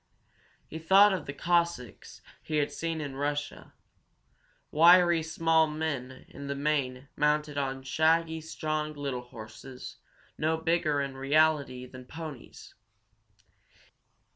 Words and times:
He 0.67 0.79
thought 0.79 1.13
of 1.13 1.27
the 1.27 1.31
Cossacks 1.33 2.21
he 2.41 2.55
had 2.57 2.71
seen 2.71 2.99
in 2.99 3.17
Russia, 3.17 3.75
wiry, 4.71 5.21
small 5.21 5.67
men, 5.67 6.25
in 6.27 6.47
the 6.47 6.55
main, 6.55 7.07
mounted 7.15 7.55
on 7.55 7.83
shaggy, 7.83 8.41
strong, 8.41 8.93
little 8.93 9.21
horses, 9.29 9.97
no 10.39 10.57
bigger 10.57 11.01
in 11.01 11.15
reality 11.17 11.85
than 11.85 12.05
ponies. 12.05 12.73